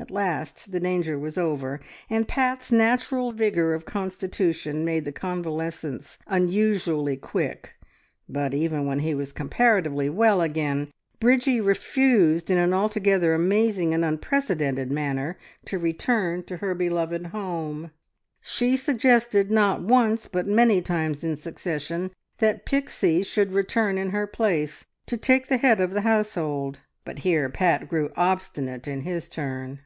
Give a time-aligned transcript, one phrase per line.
[0.00, 1.80] At last the danger was over,
[2.10, 7.74] and Pat's natural vigour of constitution made the convalescence unusually quick,
[8.28, 10.88] but even when he was comparatively well again,
[11.20, 17.90] Bridgie refused in an altogether amazing and unprecedented manner to return to her beloved home.
[18.42, 24.26] She suggested not once, but many times in succession, that Pixie should return in her
[24.26, 29.28] place to take the head of the household, but here Pat grew obstinate in his
[29.28, 29.80] turn.